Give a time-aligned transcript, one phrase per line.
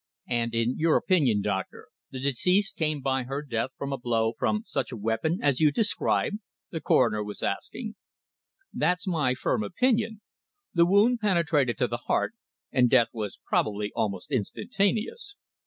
[0.29, 4.63] "And in your opinion, doctor, the deceased came by her death from a blow from
[4.65, 6.37] such a weapon as you describe?"
[6.71, 7.93] the coroner was asking.
[8.73, 10.21] "That is my firm opinion.
[10.73, 12.33] The wound penetrated to the heart,
[12.71, 15.35] and death was probably almost instantaneous."